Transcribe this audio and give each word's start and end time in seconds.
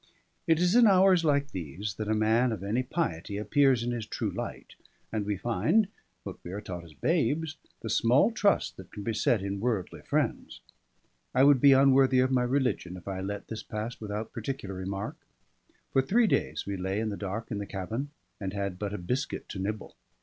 It 0.47 0.59
is 0.59 0.73
in 0.75 0.87
hours 0.87 1.23
like 1.23 1.51
these 1.51 1.93
that 1.97 2.07
a 2.07 2.15
man 2.15 2.51
of 2.51 2.63
any 2.63 2.81
piety 2.81 3.37
appears 3.37 3.83
in 3.83 3.91
his 3.91 4.07
true 4.07 4.31
light, 4.31 4.73
and 5.11 5.27
we 5.27 5.37
find 5.37 5.89
(what 6.23 6.39
we 6.43 6.51
are 6.51 6.59
taught 6.59 6.83
as 6.83 6.95
babes) 6.95 7.57
the 7.81 7.89
small 7.91 8.31
trust 8.31 8.77
that 8.77 8.91
can 8.91 9.03
be 9.03 9.13
set 9.13 9.43
in 9.43 9.59
worldly 9.59 10.01
friends: 10.01 10.61
I 11.35 11.43
would 11.43 11.61
be 11.61 11.73
unworthy 11.73 12.17
of 12.17 12.31
my 12.31 12.41
religion 12.41 12.97
if 12.97 13.07
I 13.07 13.21
let 13.21 13.47
this 13.47 13.61
pass 13.61 14.01
without 14.01 14.33
particular 14.33 14.73
remark. 14.73 15.17
For 15.93 16.01
three 16.01 16.25
days 16.25 16.65
we 16.65 16.77
lay 16.77 16.99
in 16.99 17.09
the 17.09 17.15
dark 17.15 17.51
in 17.51 17.59
the 17.59 17.67
cabin, 17.67 18.09
and 18.39 18.53
had 18.53 18.79
but 18.79 18.95
a 18.95 18.97
biscuit 18.97 19.47
to 19.49 19.59
nibble. 19.59 19.95